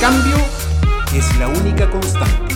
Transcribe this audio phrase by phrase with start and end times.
[0.00, 0.36] cambio
[1.14, 2.54] es la única constante.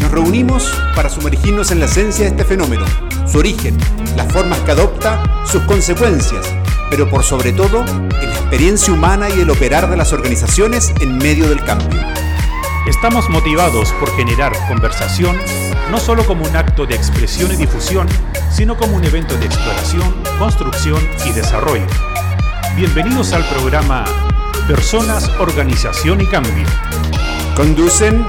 [0.00, 2.84] Nos reunimos para sumergirnos en la esencia de este fenómeno,
[3.26, 3.76] su origen,
[4.16, 6.46] las formas que adopta, sus consecuencias,
[6.90, 11.16] pero por sobre todo en la experiencia humana y el operar de las organizaciones en
[11.18, 12.00] medio del cambio.
[12.86, 15.36] Estamos motivados por generar conversación,
[15.90, 18.06] no solo como un acto de expresión y difusión,
[18.50, 21.86] sino como un evento de exploración, construcción y desarrollo.
[22.76, 24.04] Bienvenidos al programa
[24.66, 26.66] Personas, Organización y Cambio.
[27.54, 28.26] Conducen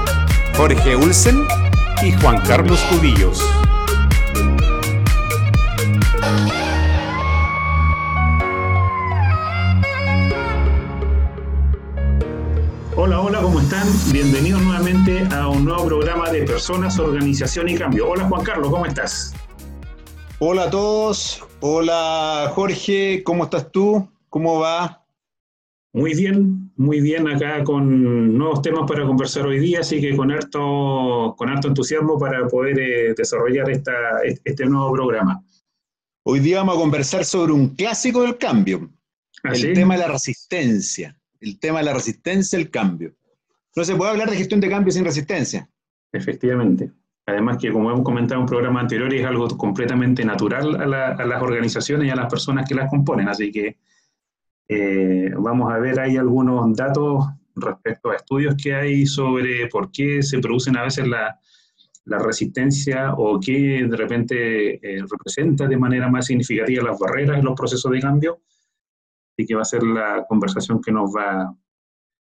[0.56, 1.44] Jorge Ulsen
[2.00, 3.44] y Juan Carlos Cubillos.
[12.94, 13.88] Hola, hola, ¿cómo están?
[14.12, 18.10] Bienvenidos nuevamente a un nuevo programa de Personas, Organización y Cambio.
[18.10, 19.34] Hola Juan Carlos, ¿cómo estás?
[20.38, 24.08] Hola a todos, hola Jorge, ¿cómo estás tú?
[24.30, 25.02] ¿Cómo va?
[25.98, 30.30] Muy bien, muy bien acá con nuevos temas para conversar hoy día, así que con
[30.30, 33.92] harto, con harto entusiasmo para poder eh, desarrollar esta,
[34.44, 35.42] este nuevo programa.
[36.22, 38.88] Hoy día vamos a conversar sobre un clásico del cambio,
[39.42, 39.72] ¿Ah, el sí?
[39.72, 43.14] tema de la resistencia, el tema de la resistencia al cambio.
[43.74, 45.68] No se puede hablar de gestión de cambio sin resistencia.
[46.12, 46.92] Efectivamente.
[47.26, 51.24] Además que, como hemos comentado en programas anteriores, es algo completamente natural a, la- a
[51.26, 53.28] las organizaciones y a las personas que las componen.
[53.28, 53.76] Así que
[54.68, 57.24] eh, vamos a ver ahí algunos datos
[57.56, 61.38] respecto a estudios que hay sobre por qué se producen a veces la,
[62.08, 67.44] la resistencia o qué de repente eh, representa de manera más significativa las barreras en
[67.44, 68.40] los procesos de cambio.
[69.36, 71.54] Y que va a ser la conversación que nos va a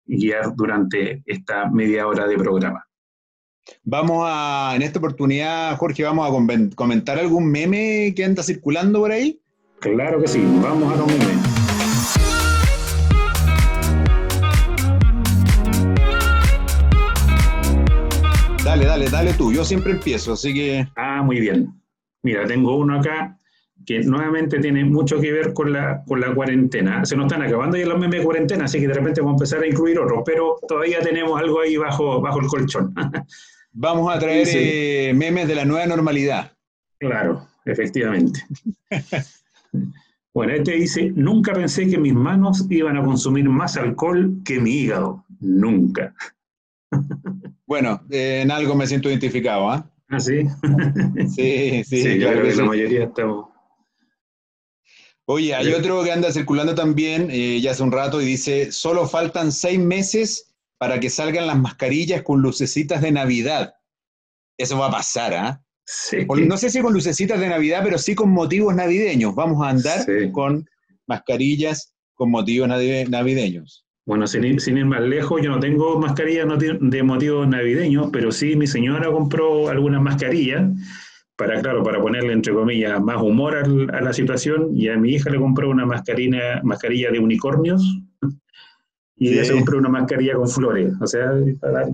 [0.04, 2.84] guiar durante esta media hora de programa.
[3.82, 9.12] Vamos a, en esta oportunidad, Jorge, vamos a comentar algún meme que anda circulando por
[9.12, 9.40] ahí.
[9.80, 11.47] Claro que sí, vamos a los memes.
[18.88, 19.52] Dale, dale, tú.
[19.52, 21.74] Yo siempre empiezo, así que Ah, muy bien.
[22.22, 23.36] Mira, tengo uno acá
[23.84, 27.04] que nuevamente tiene mucho que ver con la, con la cuarentena.
[27.04, 29.44] Se nos están acabando ya los memes de cuarentena, así que de repente vamos a
[29.44, 32.94] empezar a incluir otros, pero todavía tenemos algo ahí bajo, bajo el colchón.
[33.72, 34.56] vamos a traer Sí.
[34.58, 36.52] eh, memes de la nueva normalidad.
[36.98, 38.40] claro, efectivamente.
[40.34, 44.70] Bueno, este dice, nunca pensé que mis manos iban a consumir más alcohol que mi
[44.70, 45.24] hígado.
[45.40, 46.14] Nunca.
[47.68, 49.90] Bueno, eh, en algo me siento identificado, ¿ah?
[50.08, 50.38] ¿Ah, sí?
[51.36, 53.50] Sí, sí, Sí, claro creo que la mayoría estamos...
[55.26, 55.74] Oye, hay Sí.
[55.74, 59.78] otro que anda circulando también eh, ya hace un rato y dice, solo faltan seis
[59.78, 63.74] meses para que salgan las mascarillas con lucecitas de Navidad.
[64.56, 65.62] Eso va a pasar, ¿ah?
[65.84, 66.24] Sí.
[66.46, 69.34] No sé si con lucecitas de Navidad, pero sí con motivos navideños.
[69.34, 70.66] Vamos a andar con
[71.06, 73.84] mascarillas con motivos navi- navideños.
[74.08, 78.08] Bueno, sin ir, sin ir más lejos, yo no tengo mascarilla noti- de motivos navideños,
[78.10, 80.64] pero sí mi señora compró algunas mascarillas
[81.36, 85.12] para, claro, para ponerle, entre comillas, más humor al- a la situación, y a mi
[85.12, 87.82] hija le compró una mascarilla, mascarilla de unicornios,
[89.14, 89.48] y ella Sí.
[89.50, 90.90] se compró una mascarilla con flores.
[91.02, 91.30] O sea,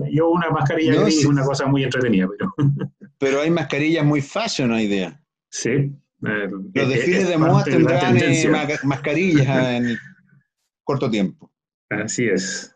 [0.09, 1.27] yo una mascarilla No, gris sí.
[1.27, 2.53] una cosa muy entretenida, pero
[3.19, 5.21] Pero hay mascarillas muy fashion hoy día.
[5.49, 5.91] sí.
[6.21, 8.49] Los es- desfiles es de moda tendrán eh,
[8.83, 9.97] mascarillas en
[10.85, 11.51] corto tiempo.
[11.89, 12.75] Así es.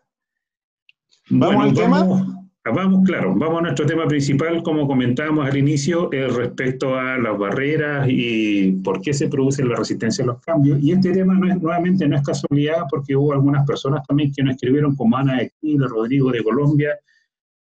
[1.28, 2.00] ¿Vamos al tema?
[2.00, 7.18] Vamos, vamos, claro, vamos a nuestro tema principal, como comentábamos al inicio, eh, respecto a
[7.18, 10.80] las barreras y por qué se produce la resistencia a los cambios.
[10.80, 14.42] Y este tema no es, nuevamente no es casualidad porque hubo algunas personas también que
[14.42, 16.98] nos escribieron, como Ana de Chile, Rodrigo de Colombia,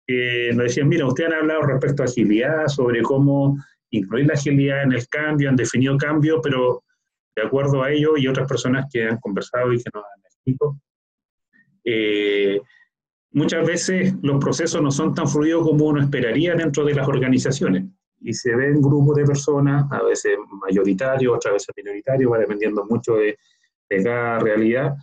[0.07, 3.57] que nos decían, mira, ustedes han hablado respecto a agilidad, sobre cómo
[3.91, 6.83] incluir la agilidad en el cambio, han definido cambio, pero
[7.37, 10.77] de acuerdo a ello y otras personas que han conversado y que nos han escrito,
[11.85, 12.61] eh,
[13.33, 17.85] muchas veces los procesos no son tan fluidos como uno esperaría dentro de las organizaciones.
[18.23, 23.15] Y se ven grupos de personas, a veces mayoritarios, otras veces minoritarios, va dependiendo mucho
[23.15, 23.39] de,
[24.05, 24.95] cada realidad,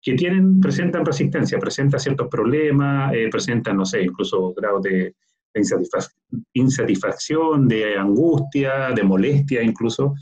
[0.00, 5.14] que tienen, presentan resistencia, presentan ciertos problemas, eh, presentan, no sé, incluso grados de,
[5.54, 6.14] de insatisfac-
[6.54, 10.14] insatisfacción, de angustia, de molestia incluso.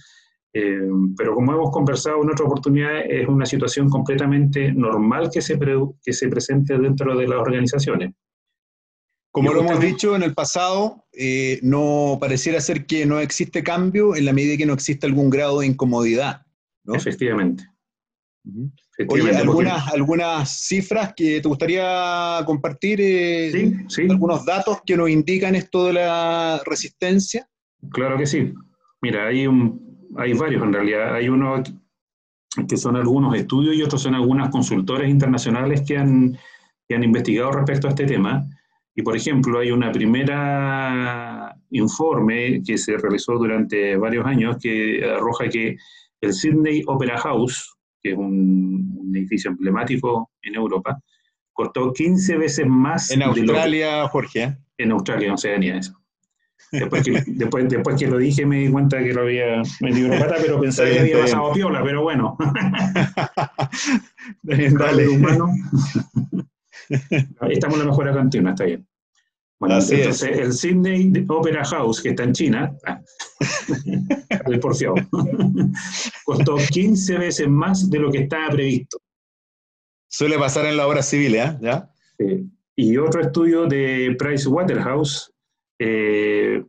[0.53, 0.81] Eh,
[1.17, 5.59] pero como hemos conversado en otra oportunidad, es una situación completamente normal que se,
[6.03, 8.13] que se presente dentro de las organizaciones.
[9.33, 14.17] Como lo hemos dicho en el pasado, eh, no pareciera ser que no existe cambio
[14.17, 16.43] en la medida que no existe algún grado de incomodidad.
[16.83, 16.95] ¿no?
[16.95, 17.65] Efectivamente.
[19.39, 25.55] Algunas, algunas cifras que te gustaría compartir, eh, Sí, sí, algunos datos que nos indican
[25.55, 27.49] esto de la resistencia.
[27.93, 28.53] claro que sí.
[29.01, 31.15] Mira, hay, un, hay varios en realidad.
[31.15, 31.63] Hay uno
[32.69, 36.39] que son algunos estudios y otros son algunas consultoras internacionales que han
[36.91, 38.45] que han investigado respecto a este tema.
[38.97, 45.49] Y, por ejemplo, hay una primera informe que se realizó durante varios años que arroja
[45.49, 45.77] que
[46.21, 51.01] el Sydney Opera House, que es un, edificio emblemático en Europa,
[51.53, 53.13] costó 15 veces más.
[53.13, 54.43] En Australia, Jorge.
[54.43, 54.57] ¿eh?
[54.77, 55.95] En Australia, en Oceanía, eso.
[56.73, 60.21] Después que, después, después que lo dije me di cuenta que lo había metido una
[60.21, 62.37] pata, pero pensaba que había pasado piola, pero bueno.
[64.43, 65.09] Dale.
[65.09, 65.49] humano.
[67.49, 68.87] Estamos en la mejor cantina, está bien.
[69.61, 72.99] Bueno, entonces el Sydney Opera House, que está en China, ah,
[74.47, 74.95] el porfiado,
[76.25, 78.99] costó 15 veces más de lo que estaba previsto.
[80.09, 81.59] Suele pasar en la obra civil, ¿eh?
[81.61, 81.91] ¿ya?
[82.19, 82.51] Sí.
[82.75, 85.31] Y otro estudio de Price Waterhouse
[85.83, 86.63] eh,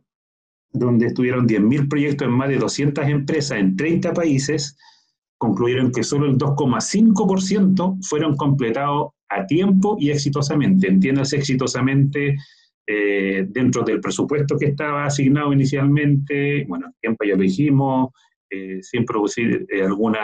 [0.72, 4.78] donde estuvieron 10.000 proyectos en más de 200 empresas en 30 países,
[5.36, 10.88] concluyeron que solo el 2,5% fueron completados a tiempo y exitosamente.
[10.88, 12.36] Entiéndase exitosamente
[12.86, 18.12] eh, dentro del presupuesto que estaba asignado inicialmente, bueno, tiempo ya lo dijimos,
[18.48, 20.16] eh, sin producir algún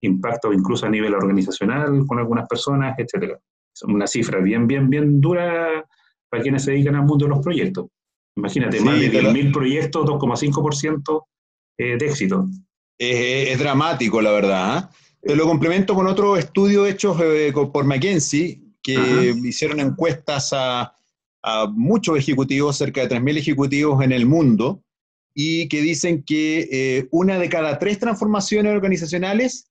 [0.00, 3.34] impacto incluso a nivel organizacional con algunas personas, etc.
[3.72, 5.84] Es una cifra bien, bien, bien dura
[6.28, 7.86] para quienes se dedican al mundo de los proyectos.
[8.36, 11.24] Imagínate, más de 10.000 proyectos, 2,5%
[11.78, 12.46] eh, de éxito.
[12.98, 14.90] Es, dramático, la verdad.
[15.22, 15.34] ¿eh?
[15.34, 20.92] lo complemento con otro estudio hecho eh, por McKinsey, que hicieron encuestas a,
[21.70, 24.82] muchos ejecutivos, cerca de 3.000 ejecutivos en el mundo,
[25.32, 29.70] y que dicen que una de cada tres transformaciones organizacionales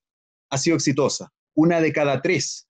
[0.49, 1.33] ha sido exitosa.
[1.53, 2.65] Una de cada tres.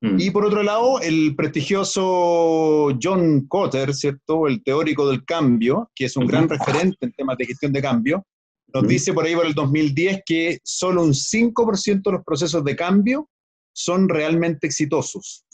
[0.00, 0.20] Mm.
[0.20, 4.46] Y por otro lado, el prestigioso John Cotter, ¿cierto?
[4.46, 8.26] El teórico del cambio, que es un gran referente en temas de gestión de cambio,
[8.74, 12.74] nos dice por ahí por el 2010 que solo un 5% de los procesos de
[12.74, 13.30] cambio
[13.72, 15.44] son realmente exitosos.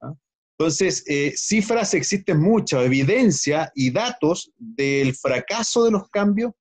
[0.00, 0.14] ¿ah?
[0.58, 6.52] Entonces, eh, cifras existen muchas, evidencia y datos del fracaso de los cambios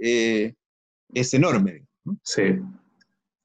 [0.00, 0.52] eh,
[1.14, 1.86] es enorme.
[2.24, 2.42] Sí,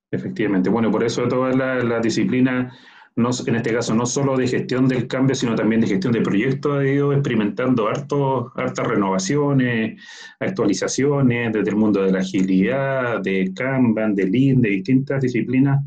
[0.10, 0.72] efectivamente.
[0.72, 2.76] Bueno, por eso toda la, la disciplina
[3.18, 6.78] en este caso no solo de gestión del cambio, sino también de gestión de proyectos,
[6.78, 10.00] ha ido experimentando harto, hartas renovaciones,
[10.40, 15.80] actualizaciones desde el mundo de la agilidad, de Kanban, de Lean, de distintas disciplinas,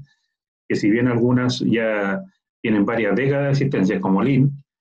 [0.69, 2.21] que si bien algunas ya
[2.61, 4.51] tienen varias décadas de existencia, como Lean,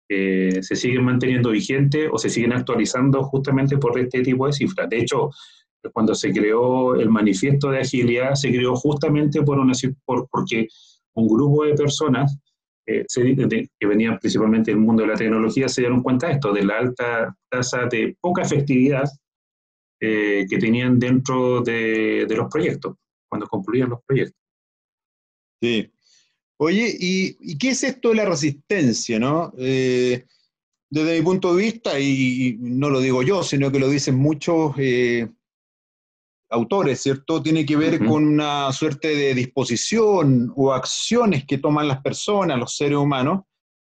[0.09, 4.89] eh, se siguen manteniendo vigentes o se siguen actualizando justamente por este tipo de cifras.
[4.89, 5.29] De hecho,
[5.93, 9.71] cuando se creó el manifiesto de agilidad, se creó justamente por una,
[10.03, 10.67] por, porque
[11.15, 12.37] un grupo de personas
[12.87, 13.05] eh,
[13.79, 16.77] que venían principalmente del mundo de la tecnología se dieron cuenta de esto, de la
[16.77, 19.05] alta tasa de poca efectividad
[19.99, 22.95] eh, que tenían dentro de, los proyectos,
[23.27, 24.39] cuando concluían los proyectos.
[25.61, 25.91] Sí.
[26.57, 29.51] Oye, ¿y, qué es esto de la resistencia, no?
[29.57, 30.25] Eh,
[30.89, 34.75] desde mi punto de vista, y no lo digo yo, sino que lo dicen muchos
[36.49, 37.41] autores, ¿cierto?
[37.41, 42.75] Tiene que ver con una suerte de disposición o acciones que toman las personas, los
[42.75, 43.43] seres humanos,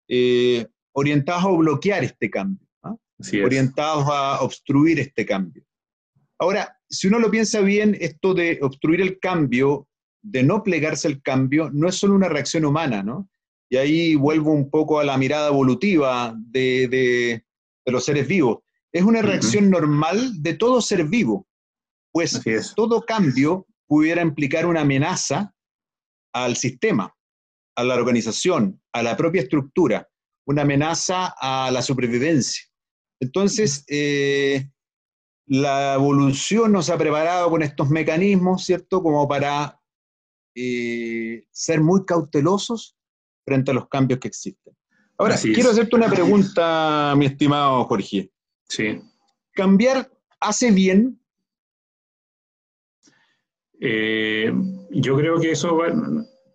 [0.07, 2.95] eh, orientados a bloquear este cambio, ¿ah?
[3.43, 5.63] orientados a obstruir este cambio.
[6.37, 9.87] Ahora, si uno lo piensa bien, esto de obstruir el cambio,
[10.21, 13.29] de no plegarse al cambio, no es solo una reacción humana, ¿no?
[13.69, 17.43] Y ahí vuelvo un poco a la mirada evolutiva de,
[17.85, 18.59] los seres vivos.
[18.91, 21.47] Es una reacción normal de todo ser vivo
[22.13, 22.41] pues
[22.75, 25.53] todo cambio pudiera implicar una amenaza
[26.31, 27.13] al sistema,
[27.75, 30.07] a la organización, a la propia estructura,
[30.45, 32.63] una amenaza a la supervivencia.
[33.19, 34.69] Entonces, eh,
[35.47, 39.01] la evolución nos ha preparado con estos mecanismos, ¿cierto?
[39.01, 39.79] Como para
[40.55, 42.95] eh, ser muy cautelosos
[43.43, 44.75] frente a los cambios que existen.
[45.17, 48.31] Ahora, quiero hacerte una pregunta, mi estimado Jorge.
[48.67, 49.01] Sí.
[49.53, 51.22] ¿Cambiar hace bien
[53.85, 54.53] eh,
[54.91, 55.77] yo creo que eso,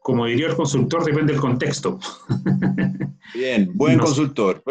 [0.01, 1.99] como diría el consultor, depende del contexto.
[3.35, 4.63] Bien, buen consultor.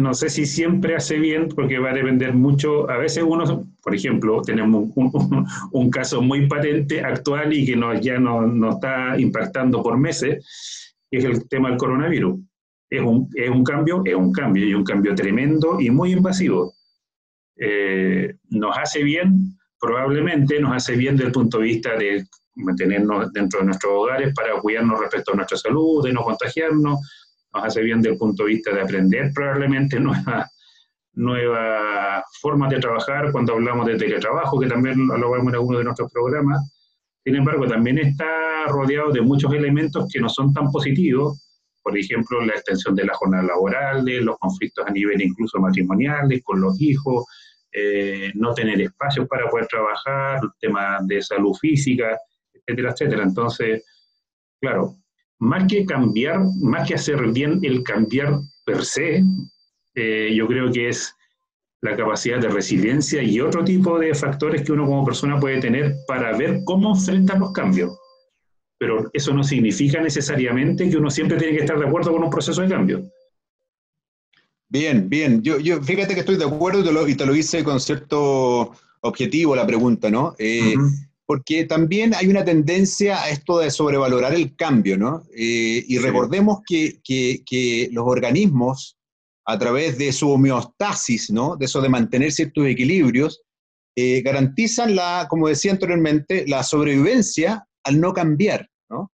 [0.00, 2.90] no, sé, si siempre hace bien, porque va a depender mucho.
[2.90, 8.18] A veces uno, por ejemplo, tenemos un, caso muy patente actual y que nos, ya
[8.18, 12.40] nos no está impactando por meses, que es el tema del coronavirus.
[12.90, 16.74] Es un, es un cambio, es un cambio, y un cambio tremendo y muy invasivo.
[17.56, 22.24] Eh, nos hace bien probablemente nos hace bien desde el punto de vista de
[22.56, 27.00] mantenernos dentro de nuestros hogares para cuidarnos respecto a nuestra salud, de no contagiarnos,
[27.54, 30.50] nos hace bien desde el punto de vista de aprender probablemente nuevas
[31.14, 35.84] nueva formas de trabajar cuando hablamos de teletrabajo, que también lo vemos en alguno de
[35.84, 36.60] nuestros programas.
[37.24, 41.42] Sin embargo, también está rodeado de muchos elementos que no son tan positivos,
[41.82, 46.60] por ejemplo, la extensión de la jornada laboral, los conflictos a nivel incluso matrimoniales con
[46.60, 47.24] los hijos,
[47.78, 52.18] eh, no tener espacios para poder trabajar, temas de salud física,
[52.54, 53.22] etcétera, etcétera.
[53.22, 53.84] Entonces,
[54.62, 54.96] claro,
[55.40, 59.22] más que cambiar, más que hacer bien el cambiar per se,
[59.94, 61.14] eh, yo creo que es
[61.82, 65.96] la capacidad de resiliencia y otro tipo de factores que uno como persona puede tener
[66.08, 67.94] para ver cómo enfrentar los cambios.
[68.78, 72.30] Pero eso no significa necesariamente que uno siempre tiene que estar de acuerdo con un
[72.30, 73.06] proceso de cambio.
[74.68, 75.42] Bien, bien.
[75.42, 77.80] Yo, yo fíjate que estoy de acuerdo y te lo, y te lo hice con
[77.80, 80.34] cierto objetivo la pregunta, ¿no?
[80.38, 80.74] Eh,
[81.24, 85.24] porque también hay una tendencia a esto de sobrevalorar el cambio, ¿no?
[85.36, 88.96] Eh, y recordemos que, que, que, los organismos,
[89.44, 91.56] a través de su homeostasis, ¿no?
[91.56, 93.42] De eso de mantener ciertos equilibrios,
[93.96, 99.10] eh, garantizan la, como decía anteriormente, la sobrevivencia al no cambiar, ¿no?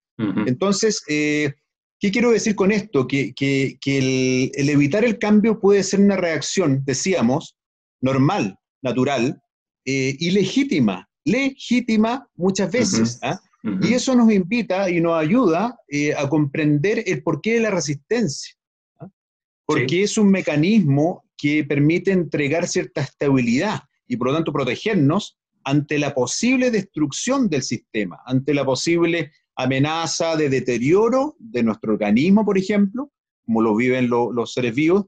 [0.47, 1.54] Entonces, eh,
[2.02, 3.06] ¿qué quiero decir con esto?
[3.06, 7.56] Que, que, que el, el, evitar el cambio puede ser una reacción, decíamos,
[8.02, 9.40] normal, natural
[9.85, 13.18] y legítima legítima muchas veces.
[13.23, 13.40] ¿ah?
[13.82, 18.54] Y eso nos invita y nos ayuda eh, a comprender el porqué de la resistencia.
[19.00, 19.09] ¿ah?
[19.64, 25.99] Porque es un mecanismo que permite entregar cierta estabilidad y por lo tanto protegernos ante
[25.99, 32.59] la posible destrucción del sistema, ante la posible amenaza de deterioro de nuestro organismo, por
[32.59, 33.11] ejemplo,
[33.44, 35.06] como lo viven los seres vivos.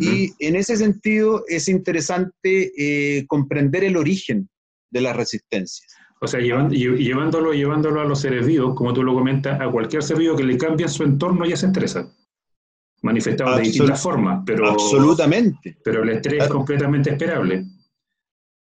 [0.00, 4.48] Y en ese sentido es interesante eh, comprender el origen
[4.90, 5.94] de las resistencias.
[6.20, 10.16] O sea, llevándolo, llevándolo a los seres vivos, como tú lo comentas, a cualquier ser
[10.16, 12.10] vivo que le cambie su entorno ya se estresa.
[13.02, 14.70] Manifestado de distintas formas, pero...
[14.70, 15.76] Absolutamente.
[15.84, 17.66] Pero el estrés es completamente esperable.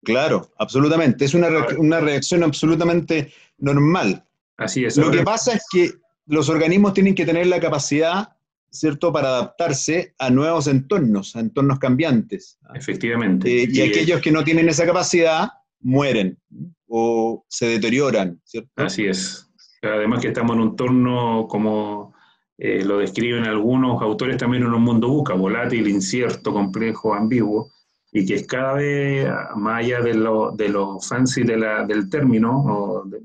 [0.03, 1.25] Claro, absolutamente.
[1.25, 1.49] Es una,
[1.79, 4.25] una reacción absolutamente normal.
[4.57, 4.97] Así es.
[4.97, 5.93] Lo que pasa es que
[6.27, 8.29] los organismos tienen que tener la capacidad,
[8.71, 12.59] ¿cierto?, para adaptarse a nuevos entornos, a entornos cambiantes.
[12.75, 13.63] Efectivamente.
[13.63, 15.49] Eh, y, y, aquellos que no tienen esa capacidad
[15.81, 16.39] mueren
[16.87, 18.71] o se deterioran, ¿cierto?
[18.77, 19.49] Así es.
[19.83, 22.15] Además que estamos en un entorno, como
[22.59, 27.73] eh, lo describen algunos autores, también en un mundo buca, volátil, incierto, complejo, ambiguo,
[28.13, 32.09] y que es cada vez, más allá de lo, de lo fancy de la, del
[32.09, 33.23] término o de,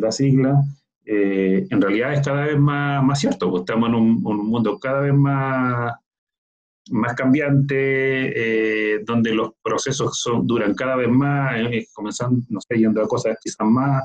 [0.00, 0.62] la sigla,
[1.04, 4.78] eh, en realidad es cada vez más, más cierto, pues estamos en un, un mundo
[4.78, 5.92] cada vez más
[6.90, 12.78] más cambiante, eh, donde los procesos son, duran cada vez más, eh, comenzando, no sé,
[12.78, 14.02] yendo a cosas quizás más,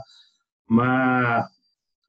[0.67, 1.45] más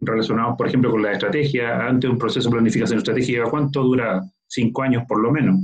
[0.00, 1.86] relacionados, por ejemplo, con la estrategia.
[1.86, 4.22] Antes un proceso de planificación estratégica, ¿cuánto dura?
[4.46, 5.56] Cinco años por lo menos.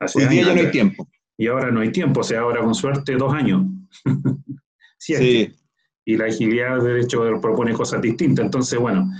[0.00, 1.08] Hace Hoy día ya no hay tiempo.
[1.38, 3.62] Y ahora no hay tiempo, o sea, ahora con suerte dos años.
[4.98, 5.54] sí.
[6.06, 8.46] Y la agilidad, de hecho, propone cosas distintas.
[8.46, 9.10] Entonces, bueno,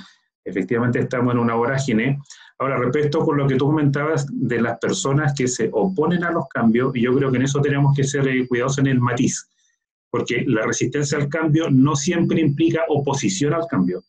[0.45, 2.19] efectivamente estamos en una vorágine
[2.59, 6.49] Ahora, respecto con lo que tú comentabas de las personas que se oponen a los
[6.49, 9.47] cambios, yo creo que en eso tenemos que ser eh, cuidadosos en el matiz,
[10.11, 14.03] porque la resistencia al cambio no siempre implica oposición al cambio.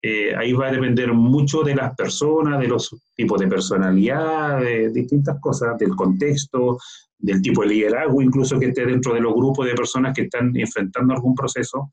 [0.00, 4.90] Eh, ahí va a depender mucho de las personas, de los tipos de personalidad, de
[4.90, 6.78] distintas cosas, del contexto,
[7.18, 10.56] del tipo de liderazgo, incluso que esté dentro de los grupos de personas que están
[10.56, 11.90] enfrentando algún proceso.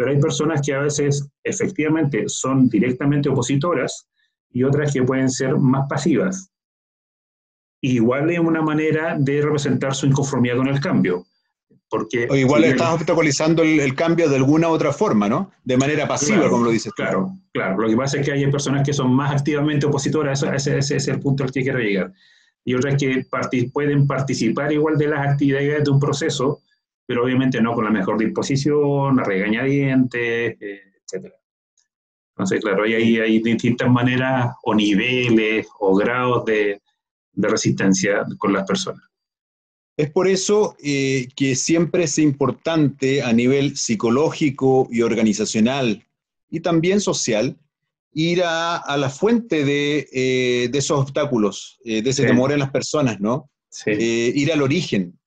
[0.00, 4.08] Pero hay personas que a veces efectivamente son directamente opositoras
[4.50, 6.50] y otras que pueden ser más pasivas.
[7.82, 11.26] Igual es una manera de representar su inconformidad con el cambio.
[11.90, 15.50] Porque o igual estás obstaculizando el, cambio de alguna otra forma, ¿no?
[15.64, 16.94] De manera pasiva, como lo dices.
[16.94, 17.82] Claro, claro.
[17.82, 21.08] Lo que pasa es que hay personas que son más activamente opositoras, ese, ese es
[21.08, 22.10] el punto al que quiero llegar.
[22.64, 23.26] Y otras que
[23.70, 26.62] pueden participar igual de las actividades de un proceso,
[27.10, 31.34] pero obviamente no con la mejor disposición, a regañadientes, eh, etcétera.
[32.36, 36.80] Entonces, claro, ahí hay, distintas maneras o niveles o grados de,
[37.34, 39.02] resistencia con las personas.
[39.96, 46.06] Es por eso eh, que siempre es importante a nivel psicológico y organizacional
[46.48, 47.58] y también social
[48.12, 53.18] ir a, la fuente de, eh, esos obstáculos, eh, de ese temor en las personas,
[53.18, 53.50] ¿no?
[53.84, 55.19] ir al origen.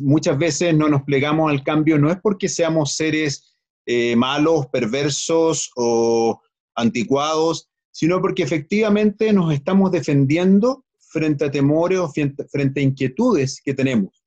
[0.00, 3.52] Muchas veces no nos plegamos al cambio, no es porque seamos seres
[3.84, 6.40] eh, malos, perversos o
[6.76, 13.74] anticuados, sino porque efectivamente nos estamos defendiendo frente a temores o frente, a inquietudes que
[13.74, 14.22] tenemos.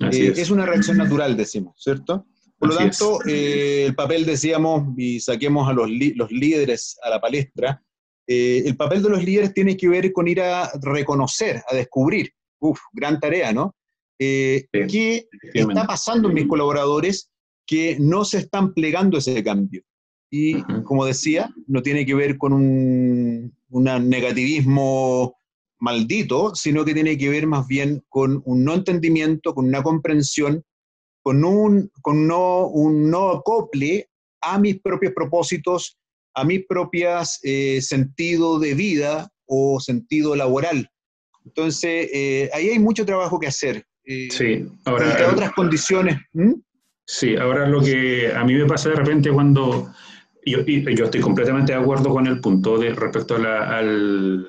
[0.00, 0.50] Eh, es.
[0.50, 2.26] una reacción natural, decimos, ¿cierto?
[2.58, 7.20] Por lo tanto, eh, el papel, decíamos, y saquemos a los, los líderes a la
[7.20, 7.82] palestra,
[8.26, 12.78] el papel de los líderes tiene que ver con ir a reconocer, a descubrir, uf,
[12.92, 13.74] gran tarea, ¿no?
[14.20, 17.30] ¿Qué está pasando en mis colaboradores
[17.70, 19.84] que no se están plegando ese cambio.
[20.28, 25.36] Y como decía, no tiene que ver con un, un negativismo
[25.78, 30.64] maldito, sino que tiene que ver más bien con un no entendimiento, con una comprensión,
[31.22, 34.10] con un, con no, un no acople
[34.40, 35.96] a mis propios propósitos,
[36.34, 40.90] a mis propias eh, sentido de vida o sentido laboral.
[41.44, 43.86] Entonces, eh, ahí hay mucho trabajo que hacer.
[44.10, 45.08] Eh, sí, ahora.
[45.08, 46.18] Entre otras condiciones.
[47.06, 49.92] Sí, ahora lo que a mí me pasa de repente cuando.
[50.44, 54.42] Yo, yo estoy completamente de acuerdo con el punto de respecto al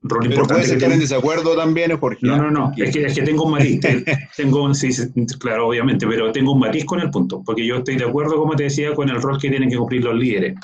[0.00, 0.54] rol Pero importante.
[0.54, 2.26] Puedes estar en desacuerdo también, Jorge.
[2.26, 3.80] No, no, no, es que, es que tengo un matiz.
[4.36, 4.90] tengo, sí,
[5.38, 8.56] claro, obviamente, pero tengo un matiz con el punto, porque yo estoy de acuerdo, como
[8.56, 10.56] te decía, con el rol que tienen que cumplir los líderes.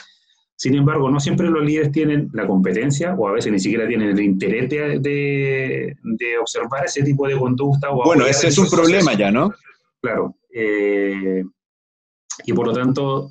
[0.65, 4.09] Sin embargo, no siempre los líderes tienen la competencia o a veces ni siquiera tienen
[4.09, 7.91] el interés de, de, observar ese tipo de conducta.
[7.91, 9.53] O bueno, ese es un problema ya, ¿no?
[10.01, 10.37] Claro.
[10.51, 11.45] Eh,
[12.47, 13.29] y por lo tanto,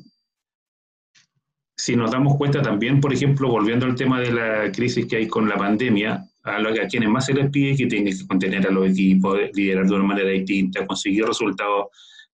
[1.75, 5.27] si nos damos cuenta también, por ejemplo, volviendo al tema de la crisis que hay
[5.27, 8.67] con la pandemia, a, lo, a quienes más se les pide que tienen que contener
[8.67, 11.87] a los equipos, liderar de una manera distinta, conseguir resultados,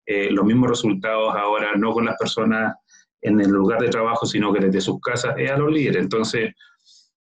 [0.05, 2.73] eh, los mismos resultados ahora, no con las personas
[3.21, 6.03] en el lugar de trabajo, sino que desde sus casas, es a los líderes.
[6.03, 6.53] Entonces,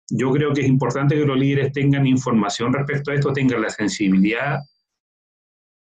[0.10, 3.70] yo creo que es importante que los líderes tengan información respecto a esto, tengan la
[3.70, 4.60] sensibilidad,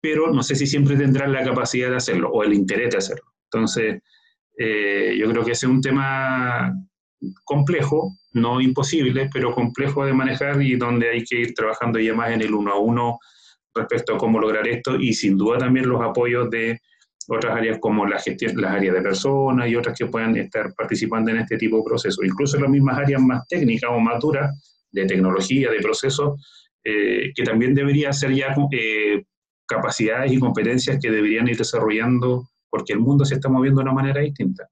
[0.02, 3.34] pero no sé si siempre tendrán la capacidad de hacerlo o el interés de hacerlo.
[3.52, 4.02] Entonces,
[4.58, 6.74] eh, yo creo que ese es un tema
[7.44, 12.32] complejo, no imposible, pero complejo de manejar y donde hay que ir trabajando ya más
[12.32, 13.20] en el uno a uno
[13.74, 16.80] respecto a cómo lograr esto y sin duda también los apoyos de
[17.28, 21.32] otras áreas como la gestión, las áreas de personas y otras que puedan estar participando
[21.32, 22.24] en este tipo de procesos.
[22.24, 24.52] Incluso las mismas áreas más técnicas o más duras
[24.92, 26.40] de tecnología, de procesos,
[26.84, 29.24] eh, que también debería ser ya eh,
[29.66, 33.94] capacidades y competencias que deberían ir desarrollando porque el mundo se está moviendo de una
[33.94, 34.70] manera distinta.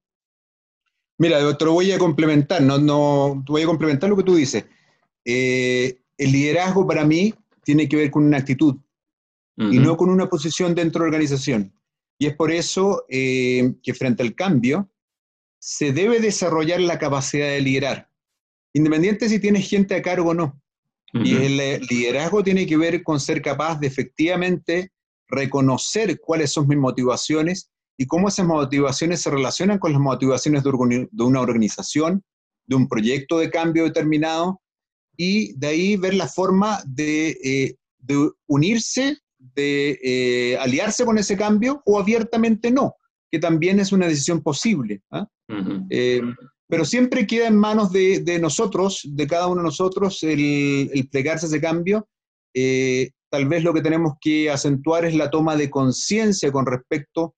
[1.17, 4.65] Mira, te lo voy a complementar, no, no, voy a complementar lo que tú dices.
[5.25, 8.75] Eh, el liderazgo para mí tiene que ver con una actitud
[9.55, 11.71] y no con una posición dentro de la organización.
[12.17, 14.89] Y es por eso eh, que frente al cambio
[15.59, 18.09] se debe desarrollar la capacidad de liderar,
[18.73, 20.59] independiente si tienes gente a cargo o no.
[21.13, 24.91] Y el eh, liderazgo tiene que ver con ser capaz de efectivamente
[25.27, 31.23] reconocer cuáles son mis motivaciones y cómo esas motivaciones se relacionan con las motivaciones de
[31.23, 32.23] una organización,
[32.65, 34.59] de un proyecto de cambio determinado,
[35.15, 39.19] y de ahí ver la forma de, eh, de unirse
[39.55, 42.95] de eh, aliarse con ese cambio o abiertamente no,
[43.31, 45.01] que también es una decisión posible.
[45.11, 45.27] ¿ah?
[45.89, 46.21] Eh,
[46.67, 51.49] pero siempre queda en manos de, nosotros, de cada uno de nosotros, el, plegarse a
[51.49, 52.07] ese cambio.
[52.55, 57.35] Eh, tal vez lo que tenemos que acentuar es la toma de conciencia con respecto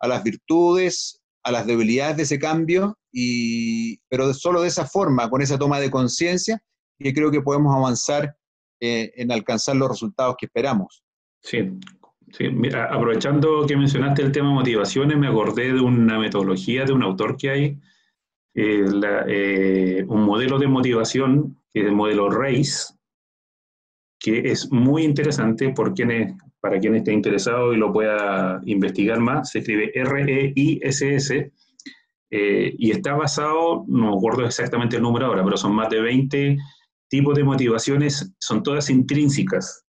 [0.00, 5.30] a las virtudes, a las debilidades de ese cambio, y, pero solo de esa forma,
[5.30, 6.60] con esa toma de conciencia,
[6.98, 8.34] que creo que podemos avanzar
[8.80, 11.02] en alcanzar los resultados que esperamos.
[11.40, 11.70] Sí,
[12.74, 17.50] aprovechando que mencionaste el tema motivaciones, me acordé de una metodología de un autor que
[17.50, 17.78] hay,
[18.54, 18.84] eh,
[19.28, 22.94] eh, un modelo de motivación, que es el modelo RACE,
[24.18, 29.50] que es muy interesante por quienes, para quien esté interesado y lo pueda investigar más,
[29.50, 31.52] se escribe R-E-I-S-S,
[32.30, 36.00] eh, y está basado, no me acuerdo exactamente el número ahora, pero son más de
[36.00, 36.58] 20
[37.08, 39.86] tipos de motivaciones, son todas intrínsecas,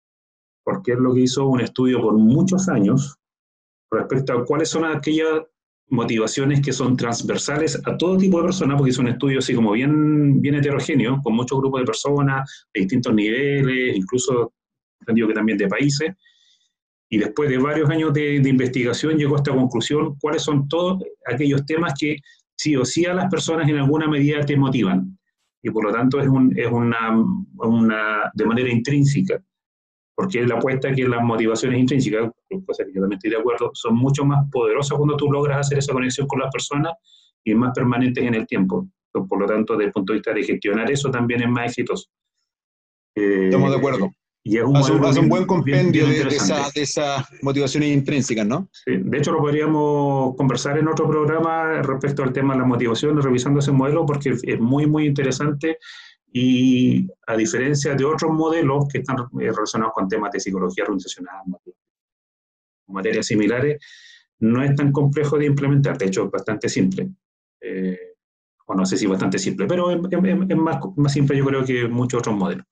[0.68, 3.16] porque es lo que hizo un estudio por muchos años
[3.90, 5.44] respecto a cuáles son aquellas
[5.88, 9.72] motivaciones que son transversales a todo tipo de personas, porque es un estudio así como
[9.72, 14.52] bien, bien heterogéneo, con muchos grupos de personas, de distintos niveles, incluso
[15.00, 16.14] entendido que también de países,
[17.10, 21.66] y después de varios años de, investigación llegó a esta conclusión, cuáles son todos aquellos
[21.66, 22.18] temas que
[22.58, 25.18] sí o sí a las personas en alguna medida te motivan,
[25.64, 27.26] y por lo tanto es, un, es una,
[27.56, 29.42] una, de manera intrínseca
[30.18, 32.32] porque la apuesta que las motivaciones intrínsecas,
[32.66, 35.78] cosa que yo también estoy de acuerdo, son mucho más poderosas cuando tú logras hacer
[35.78, 36.94] esa conexión con las personas
[37.44, 38.88] y más permanentes en el tiempo.
[39.12, 42.10] Por lo tanto, desde el punto de vista de gestionar eso también es más exitoso.
[43.16, 44.12] Estamos de acuerdo.
[44.44, 46.28] Y es un, hace, un buen compendio de,
[46.74, 48.70] esas motivaciones intrínsecas, ¿no?
[48.72, 53.22] Sí, de hecho lo podríamos conversar en otro programa respecto al tema de la motivación,
[53.22, 55.78] revisando ese modelo, porque es muy, muy interesante
[56.40, 61.42] y a diferencia de otros modelos que están eh, relacionados con temas de psicología organizacional,
[62.86, 63.84] materias similares,
[64.40, 67.10] no es tan complejo de implementar, de hecho es bastante simple.
[67.60, 68.14] Eh,
[68.68, 72.20] o no sé si bastante simple, pero es, más, más, simple yo creo que muchos
[72.20, 72.66] otros modelos.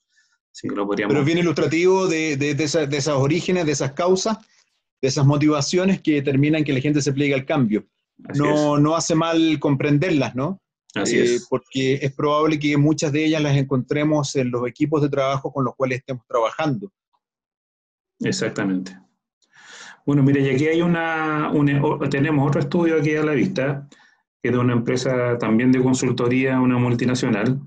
[0.52, 1.12] Así que lo podríamos...
[1.12, 4.38] Pero es bien ilustrativo de, de, de, de, esas orígenes, de esas causas,
[5.02, 7.88] de esas motivaciones que determinan que la gente se pliegue al cambio.
[8.36, 10.62] no, no hace mal comprenderlas, ¿no?
[10.96, 11.48] Así es.
[11.50, 15.66] Porque es probable que muchas de ellas las encontremos en los equipos de trabajo con
[15.66, 16.92] los cuales estemos trabajando.
[18.20, 18.98] Exactamente.
[20.06, 21.52] Bueno, mire, y aquí hay una,
[22.10, 23.88] tenemos otro estudio aquí a la vista,
[24.42, 27.60] que es de una empresa también de consultoría, una multinacional,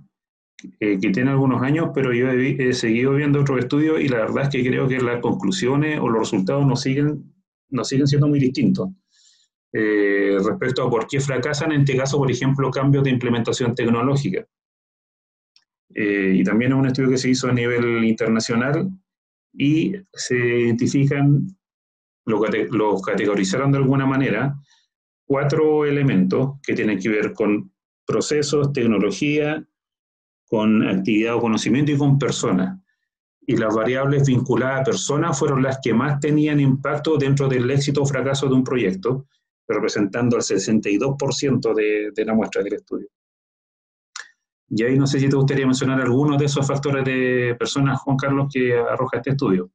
[0.81, 4.45] eh, que tiene algunos años, pero yo he, seguido viendo otros estudios y la verdad
[4.45, 7.33] es que creo que las conclusiones o los resultados no siguen,
[7.71, 8.89] no siguen siendo muy distintos.
[9.73, 14.47] Eh, respecto a por qué fracasan, en este caso, por ejemplo, cambios de implementación tecnológica.
[15.95, 18.89] Eh, y también es un estudio que se hizo a nivel internacional
[19.53, 21.49] y se identifican,
[22.25, 24.55] lo, lo categorizaron de alguna manera,
[25.27, 27.71] cuatro elementos que tienen que ver con
[28.07, 29.63] procesos, tecnología,
[30.47, 32.81] con actividad o conocimiento y con personas.
[33.47, 38.03] Y las variables vinculadas a personas fueron las que más tenían impacto dentro del éxito
[38.03, 39.27] o fracaso de un proyecto
[39.69, 43.09] representando el 62% de, de la muestra del estudio.
[44.71, 48.17] Y ahí no sé si te gustaría mencionar algunos de esos factores de personas, Juan
[48.17, 49.71] Carlos, que arroja este estudio.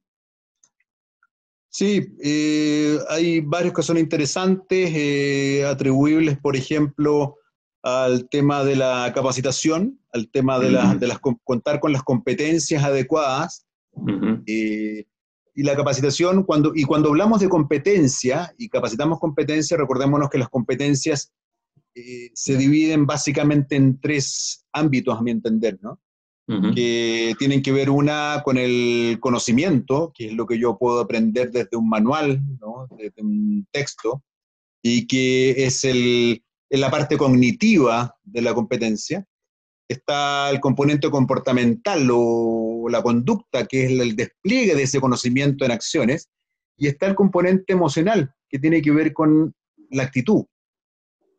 [1.68, 7.36] Sí, eh, hay varios que son interesantes, eh, atribuibles, por ejemplo,
[7.82, 13.66] al tema de la capacitación, al tema de, de las, contar con las competencias adecuadas.
[15.54, 20.48] Y la capacitación, cuando, y cuando hablamos de competencia y capacitamos competencia, recordémonos que las
[20.48, 21.32] competencias
[21.94, 26.00] eh, se dividen básicamente en tres ámbitos, a mi entender, ¿no?
[26.74, 31.50] Que tienen que ver una con el conocimiento, que es lo que yo puedo aprender
[31.50, 32.86] desde un manual, ¿no?
[32.98, 34.22] desde un texto,
[34.82, 39.26] y que es el, la parte cognitiva de la competencia
[39.88, 45.70] está el componente comportamental o la conducta, que es el despliegue de ese conocimiento en
[45.70, 46.28] acciones,
[46.76, 49.54] y está el componente emocional, que tiene que ver con
[49.90, 50.44] la actitud,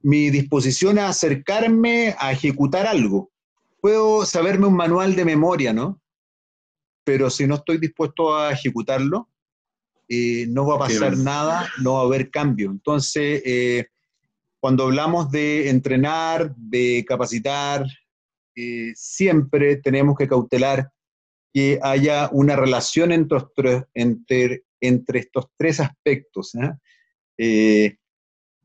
[0.01, 3.31] mi disposición a acercarme a ejecutar algo.
[3.81, 6.01] Puedo saberme un manual de memoria, ¿no?
[7.03, 9.29] Pero si no estoy dispuesto a ejecutarlo,
[10.07, 12.69] eh, no va a pasar nada, no va a haber cambio.
[12.69, 13.87] Entonces, eh,
[14.59, 17.85] cuando hablamos de entrenar, de capacitar,
[18.95, 20.89] siempre tenemos que cautelar
[21.55, 23.37] que haya una relación entre,
[23.93, 26.73] entre, entre estos tres aspectos, ¿eh?
[27.37, 27.95] Eh,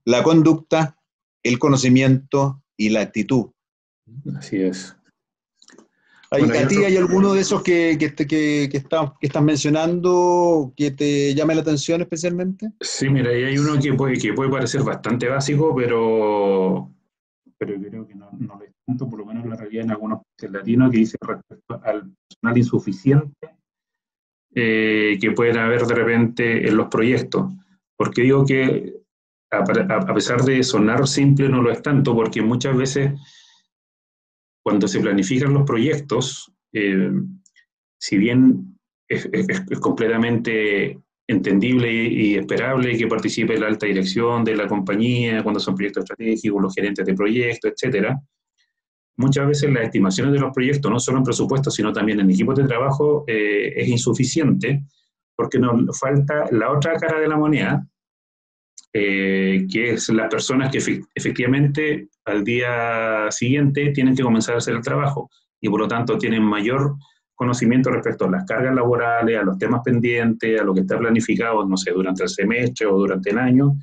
[0.07, 0.99] la conducta,
[1.45, 3.53] el conocimiento y la actitud.
[4.37, 4.97] Así es.
[6.33, 10.91] ¿A ti hay alguno de esos que, que, que, que, está, que estás mencionando que
[10.91, 12.73] te llame la atención especialmente?
[12.81, 16.93] Sí, mira, hay uno que puede, que puede parecer bastante básico, pero,
[17.57, 18.59] pero creo que no, no
[18.97, 23.49] por lo menos la realidad en algunos países latinos, que dice respecto al personal insuficiente
[24.55, 27.53] eh, que pueden haber de repente en los proyectos.
[27.97, 29.01] Porque digo que
[29.51, 33.13] a, pesar de sonar simple, no lo es tanto, porque muchas veces
[34.65, 37.13] cuando se planifican los proyectos, eh,
[38.01, 38.77] si bien
[39.09, 40.99] es, es, completamente
[41.29, 46.61] entendible y esperable que participe la alta dirección de la compañía cuando son proyectos estratégicos,
[46.61, 48.21] los gerentes de proyectos, etcétera.
[49.21, 52.57] Muchas veces las estimaciones de los proyectos, no solo en presupuesto, sino también en equipos
[52.57, 54.83] de trabajo, eh, es insuficiente
[55.37, 57.87] porque nos falta la otra cara de la moneda,
[58.95, 64.75] eh, que es las personas que efectivamente al día siguiente tienen que comenzar a hacer
[64.75, 65.29] el trabajo
[65.61, 66.95] y por lo tanto tienen mayor
[67.35, 71.67] conocimiento respecto a las cargas laborales, a los temas pendientes, a lo que está planificado,
[71.69, 73.75] no sé, durante el semestre o durante el año,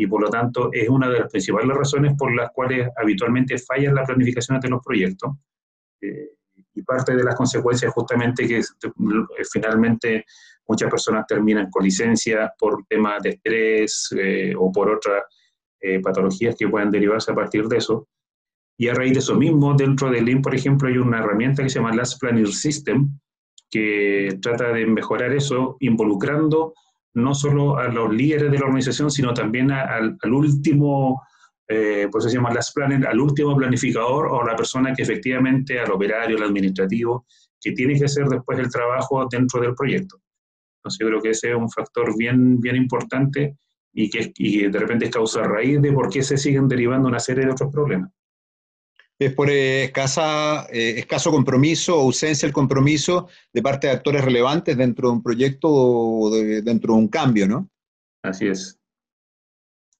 [0.00, 3.94] y por lo tanto es una de las principales razones por las cuales habitualmente fallan
[3.94, 5.32] las planificaciones de los proyectos.
[6.00, 6.30] Eh,
[6.72, 8.62] y parte de las consecuencias justamente que
[9.52, 10.24] finalmente
[10.66, 15.24] muchas personas terminan con licencias por temas de estrés eh, o por otras
[15.82, 18.08] eh, patologías que pueden derivarse a partir de eso.
[18.78, 21.68] Y a raíz de eso mismo, dentro de Lean, por ejemplo, hay una herramienta que
[21.68, 23.20] se llama Last Planning System,
[23.70, 26.72] que trata de mejorar eso, involucrando
[27.14, 31.22] no solo a los líderes de la organización, sino también al último,
[31.68, 35.90] eh, pues se llama Last Planner, al último planificador o la persona que efectivamente, al
[35.90, 37.26] operario, al administrativo,
[37.60, 40.20] que tiene que hacer después el trabajo dentro del proyecto.
[40.78, 43.56] Entonces yo creo que ese es un factor bien, bien importante
[43.92, 44.32] y que
[44.68, 47.72] de repente es causa raíz de por qué se siguen derivando una serie de otros
[47.72, 48.10] problemas
[49.20, 54.76] es por escasa, eh, escaso compromiso o ausencia del compromiso de parte de actores relevantes
[54.78, 57.68] dentro de un proyecto o dentro de un cambio, ¿no?
[58.22, 58.78] Así es.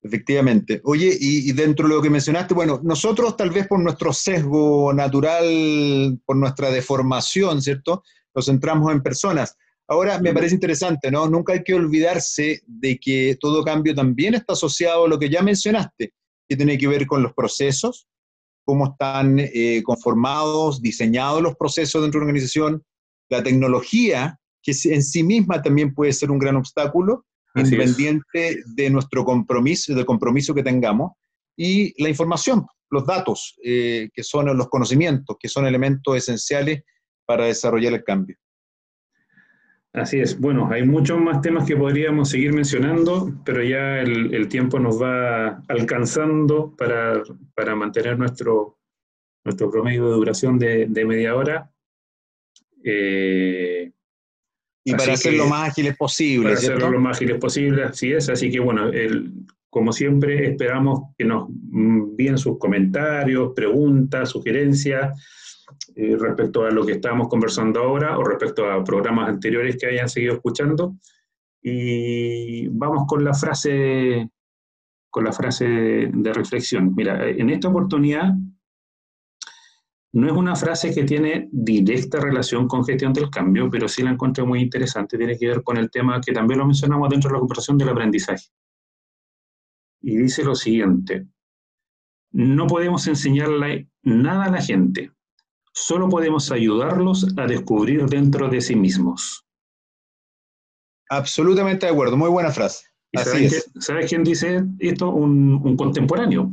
[0.03, 0.81] Efectivamente.
[0.85, 6.19] Oye, y, dentro de lo que mencionaste, bueno, nosotros tal vez por nuestro sesgo natural,
[6.25, 8.03] por nuestra deformación, ¿cierto?
[8.35, 9.55] Nos centramos en personas.
[9.87, 11.29] Ahora, me parece interesante, ¿no?
[11.29, 15.43] Nunca hay que olvidarse de que todo cambio también está asociado a lo que ya
[15.43, 16.15] mencionaste,
[16.49, 18.07] que tiene que ver con los procesos,
[18.71, 22.85] cómo están eh, conformados, diseñados los procesos dentro de una organización,
[23.29, 29.25] la tecnología, que en sí misma también puede ser un gran obstáculo, independiente de nuestro
[29.25, 31.15] compromiso, del compromiso que tengamos,
[31.57, 36.85] y la información, los datos, eh, que son los conocimientos, que son elementos esenciales
[37.27, 38.37] para desarrollar el cambio.
[39.93, 40.39] Así es.
[40.39, 45.63] Bueno, hay muchos más temas que podríamos seguir mencionando, pero ya el, tiempo nos va
[45.67, 47.25] alcanzando para,
[47.75, 48.79] mantener nuestro,
[49.45, 51.71] nuestro promedio de duración de, media hora.
[52.85, 53.91] Eh,
[54.85, 56.45] y para hacerlo lo más ágiles posible.
[56.45, 58.29] Para hacerlo lo más ágiles posible, así es.
[58.29, 59.33] Así que bueno, el,
[59.71, 65.21] como siempre, esperamos que nos envíen sus comentarios, preguntas, sugerencias
[65.95, 70.09] eh, respecto a lo que estamos conversando ahora o respecto a programas anteriores que hayan
[70.09, 70.97] seguido escuchando.
[71.63, 74.31] Y vamos con la frase,
[75.11, 76.95] con la frase de reflexión.
[76.95, 78.33] Mira, en esta oportunidad
[80.13, 84.11] no es una frase que tiene directa relación con gestión del cambio, pero sí la
[84.11, 85.17] encuentro muy interesante.
[85.17, 87.91] Tiene que ver con el tema que también lo mencionamos dentro de la conversación del
[87.91, 88.49] aprendizaje.
[90.03, 91.27] Y dice lo siguiente,
[92.33, 95.13] no podemos enseñarle nada a la gente,
[95.81, 99.45] solo podemos ayudarlos a descubrir dentro de sí mismos.
[101.09, 102.87] Absolutamente de acuerdo, muy buena frase.
[103.81, 105.11] ¿Sabes quién dice esto?
[105.11, 106.53] Un, contemporáneo.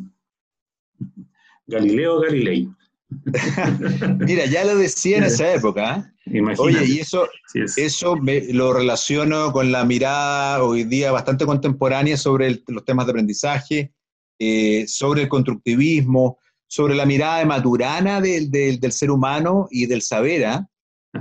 [1.67, 2.69] Galileo Galilei.
[4.19, 6.13] Mira, ya lo decía en esa época.
[6.25, 6.41] ¿eh?
[6.57, 12.83] Oye, y eso, eso lo relaciono con la mirada hoy día bastante contemporánea sobre los
[12.83, 13.93] temas de aprendizaje,
[14.39, 20.45] eh, sobre el constructivismo, sobre la mirada de Maturana del, ser humano y del saber,
[20.45, 20.69] ¿ah?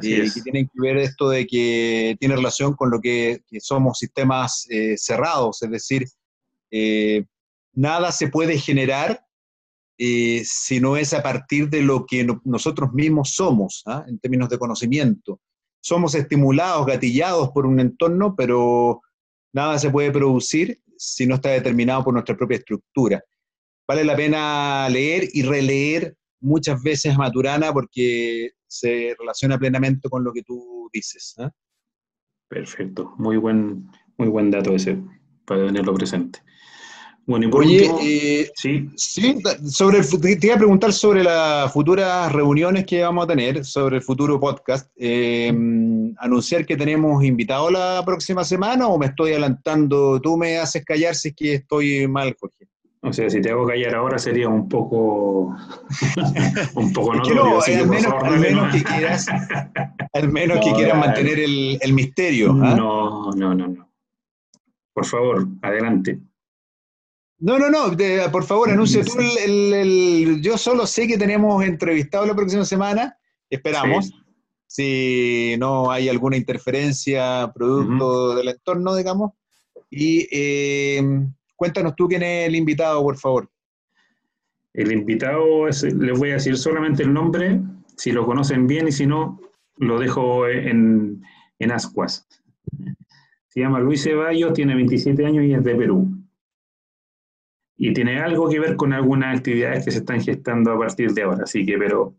[0.02, 4.66] eh, que tienen que ver esto de que tiene relación con lo que, somos sistemas
[4.96, 6.06] cerrados, es decir,
[7.72, 9.26] nada se puede generar
[9.98, 14.04] eh, si no es a partir de lo que nosotros mismos somos, ¿ah?
[14.06, 15.40] en términos de conocimiento.
[15.80, 19.00] Somos estimulados, gatillados por un entorno, pero
[19.52, 23.22] nada se puede producir si no está determinado por nuestra propia estructura.
[23.88, 30.32] Vale la pena leer y releer muchas veces Maturana porque se relaciona plenamente con lo
[30.32, 31.34] que tú dices.
[31.38, 31.50] ¿ah?
[32.48, 34.98] Perfecto, muy buen, muy buen dato ese
[35.44, 36.40] para tenerlo presente.
[37.26, 38.88] Bueno, y por Oye, eh, sí.
[38.94, 43.96] sí sobre te iba a preguntar sobre las futuras reuniones que vamos a tener, sobre
[43.96, 44.88] el futuro podcast.
[44.94, 45.52] Eh,
[46.18, 50.20] ¿Anunciar que tenemos invitado la próxima semana o me estoy adelantando?
[50.20, 52.65] Tú me haces callar si es que estoy mal, Jorge.
[53.06, 55.54] O sea, si te hago callar ahora sería un poco.
[56.74, 59.26] un poco no, al, menos, que quieras,
[60.12, 62.50] al menos que quieras mantener el, el misterio.
[62.50, 62.74] ¿ah?
[62.74, 63.88] No, no, no, no.
[64.92, 66.20] Por favor, adelante.
[67.38, 67.96] No, no, no,
[68.32, 73.16] por favor, anuncia tú el, Yo solo sé que tenemos entrevistado la próxima semana,
[73.50, 74.10] esperamos.
[74.66, 79.32] Si no hay alguna interferencia producto del entorno, digamos.
[79.90, 81.02] Y eh,
[81.56, 83.50] cuéntanos tú quién es el invitado, por favor.
[84.72, 87.60] El invitado, es, les voy a decir solamente el nombre,
[87.96, 89.40] si lo conocen bien y si no,
[89.76, 91.22] lo dejo en,
[91.58, 92.28] en ascuas.
[93.48, 96.16] Se llama Luis Ceballos, tiene 27 años y es de Perú
[97.76, 101.22] y tiene algo que ver con algunas actividades que se están gestando a partir de
[101.22, 101.44] ahora.
[101.44, 102.16] Así que, pero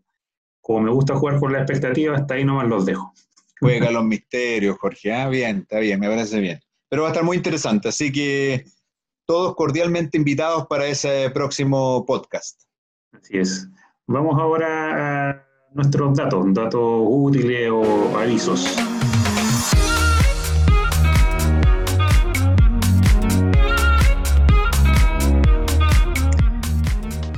[0.60, 3.12] como me gusta jugar con la expectativa, hasta ahí nomás los dejo.
[3.60, 5.12] Juega los misterios, Jorge.
[5.12, 6.60] Ah, bien, está bien, me parece bien.
[6.88, 8.64] Pero va a estar muy interesante, así que
[9.28, 12.62] todos cordialmente invitados para ese próximo podcast.
[13.12, 13.68] Así es.
[14.06, 18.66] Vamos ahora a nuestros datos, datos útiles o avisos.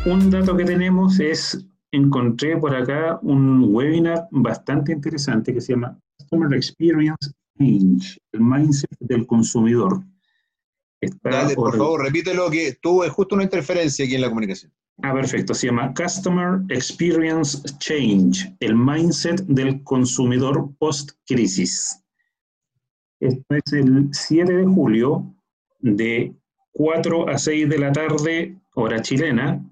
[0.07, 5.99] un dato que tenemos es, encontré por acá un webinar bastante interesante que se llama
[6.19, 10.03] Customer Experience Change, el mindset del consumidor.
[11.23, 14.73] Dale, por, favor, repítelo que tuve justo una interferencia aquí en la comunicación.
[15.03, 15.55] Ah, perfecto.
[15.55, 22.05] Se llama Customer Experience Change, el mindset del consumidor post-crisis.
[23.21, 25.35] Esto es el 7 de julio
[25.79, 26.35] de
[26.73, 29.65] 4 a 6 de la tarde, hora chilena,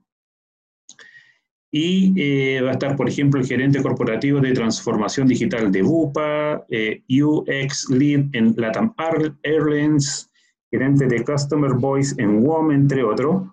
[1.71, 6.64] y eh, va a estar, por ejemplo, el gerente corporativo de transformación digital de Bupa,
[6.71, 8.95] eh, UX Lead en Latam
[9.43, 10.31] Airlines,
[10.70, 13.44] gerente de Customer Voice en WOM, entre otros.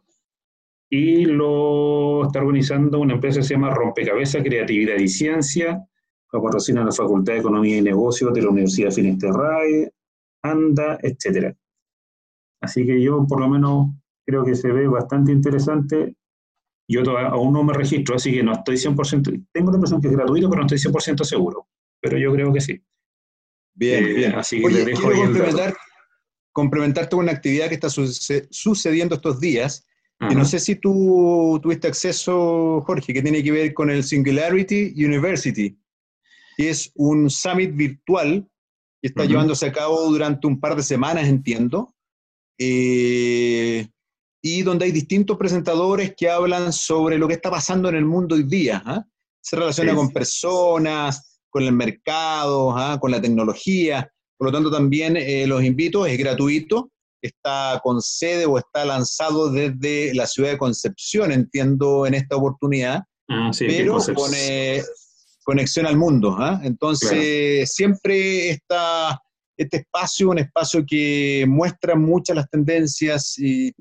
[0.90, 5.86] Y lo está organizando una empresa que se llama Rompecabezas Creatividad y Ciencia,
[6.32, 9.92] que patrocina la Facultad de Economía y Negocios de la Universidad Finisterrae,
[10.44, 11.56] ANDA, etc.
[12.62, 13.88] Así que yo, por lo menos,
[14.26, 16.16] creo que se ve bastante interesante
[16.88, 20.14] Yo aún no me registro, así que no estoy 100%, tengo la impresión que es
[20.14, 21.68] gratuito, pero no estoy 100% seguro,
[22.00, 22.82] pero yo creo que sí.
[23.74, 24.36] Bien, eh, bien.
[24.36, 25.74] Así que Oye, dejo complementar,
[26.56, 29.86] complementarte con una actividad que está sucediendo estos días,
[30.30, 34.94] y no sé si tú tuviste acceso, Jorge, que tiene que ver con el Singularity
[34.96, 35.78] University,
[36.56, 38.50] que es un summit virtual
[39.02, 41.94] que está llevándose a cabo durante un par de semanas, entiendo,
[42.58, 43.86] eh,
[44.42, 48.36] y donde hay distintos presentadores que hablan sobre lo que está pasando en el mundo
[48.36, 48.82] hoy día.
[48.86, 49.06] ¿ah?
[49.42, 52.98] Se relaciona con personas, con el mercado, ¿ah?
[53.02, 54.10] con la tecnología.
[54.38, 59.50] Por lo tanto, también eh, los invito, es gratuito, está con sede o está lanzado
[59.50, 64.84] desde la ciudad de Concepción, entiendo, en esta oportunidad, ah, pero con eh,
[65.44, 66.36] conexión al mundo.
[66.40, 66.60] ¿ah?
[66.64, 69.22] Entonces, siempre está
[69.58, 73.72] este espacio, un espacio que muestra muchas las tendencias y,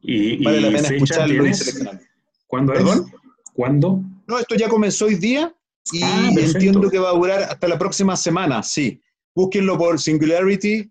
[0.44, 2.00] vale la pena escucharlo y seleccionarlo.
[2.46, 3.12] ¿Cuándo ¿Perdón?
[3.52, 4.02] ¿Cuándo?
[4.26, 5.52] No, esto ya comenzó hoy día
[5.92, 9.00] y ah, entiendo que va a durar hasta la próxima semana, sí.
[9.34, 10.90] Búsquenlo por Singularity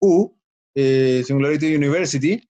[0.00, 0.34] U,
[0.74, 2.42] eh, Singularity University.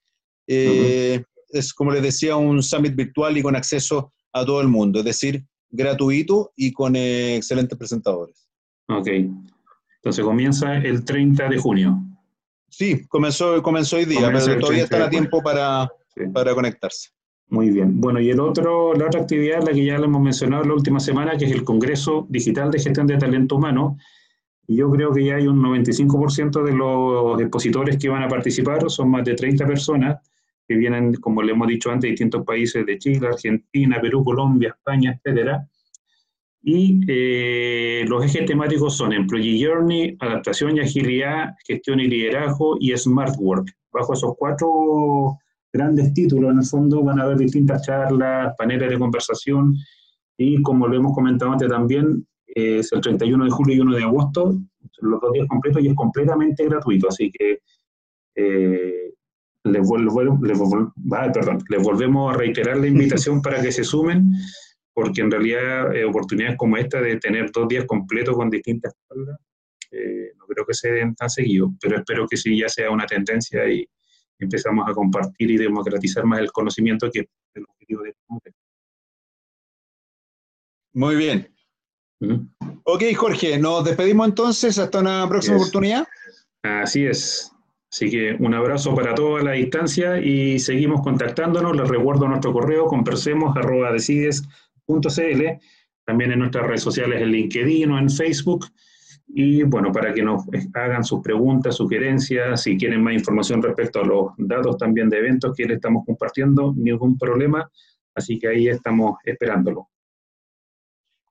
[0.46, 5.00] Eh, es, como les decía, un summit virtual y con acceso a todo el mundo,
[5.00, 8.48] es decir, gratuito y con eh, excelentes presentadores.
[8.88, 9.09] Ok.
[9.96, 12.02] Entonces comienza el 30 de junio.
[12.68, 15.90] Sí, comenzó, comenzó hoy día, pero todavía está a tiempo para,
[16.33, 17.11] para conectarse.
[17.48, 18.00] Muy bien.
[18.00, 21.00] Bueno, y el otro, la otra actividad, la que ya le hemos mencionado la última
[21.00, 23.98] semana, que es el Congreso Digital de Gestión de Talento Humano.
[24.70, 28.88] Y yo creo que ya hay un 95% de los expositores que van a participar,
[28.88, 30.20] son más de 30 personas
[30.68, 34.68] que vienen, como le hemos dicho antes, de distintos países de Chile, Argentina, Perú, Colombia,
[34.68, 35.68] España, etcétera.
[36.62, 42.96] Y eh, los ejes temáticos son Employee Journey, Adaptación y Agilidad, Gestión y Liderazgo y
[42.96, 43.74] Smart Work.
[43.90, 45.37] Bajo esos cuatro
[45.72, 49.74] grandes títulos, en el fondo, van a haber distintas charlas, paneles de conversación
[50.37, 52.24] y, como lo hemos comentado antes también,
[52.55, 54.59] es el 31 de julio y 1 de agosto,
[55.01, 57.09] los dos días completos y es completamente gratuito.
[57.09, 57.61] Así que
[58.35, 59.13] eh,
[59.65, 64.33] les, les volvemos a reiterar la invitación para que se sumen,
[64.93, 69.39] porque en realidad eh, oportunidades como esta de tener dos días completos con distintas charlas,
[69.93, 73.07] eh, no creo que se den tan seguido, pero espero que sí ya sea una
[73.07, 73.89] tendencia y
[74.39, 78.55] empezamos a compartir y democratizar más el conocimiento que es el objetivo de este
[80.93, 81.60] Muy bien.
[82.85, 86.06] Ok, Jorge, nos despedimos entonces hasta una próxima oportunidad.
[86.62, 87.50] Así es.
[87.92, 91.76] Así que un abrazo para toda la distancia y seguimos contactándonos.
[91.76, 95.42] Les recuerdo nuestro correo conversemos.decides.cl,
[96.04, 98.66] también en nuestras redes sociales en LinkedIn o en Facebook.
[99.26, 104.04] Y bueno, para que nos hagan sus preguntas, sugerencias, si quieren más información respecto a
[104.04, 107.70] los datos también de eventos que les estamos compartiendo, ningún problema.
[108.14, 109.88] Así que ahí estamos esperándolo.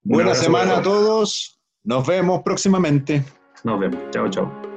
[0.03, 1.59] Buena semana a todos.
[1.83, 3.23] Nos vemos próximamente.
[3.63, 3.99] Nos vemos.
[4.11, 4.69] Chao, chao.